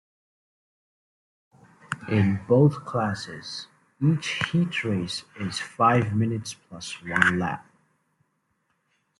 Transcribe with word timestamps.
In 2.09 2.39
both 2.47 2.83
classes, 2.85 3.67
each 4.01 4.43
heat 4.49 4.83
race 4.83 5.25
is 5.39 5.59
five 5.59 6.15
minutes 6.15 6.55
plus 6.55 6.99
one 7.03 7.37
lap. 7.37 7.67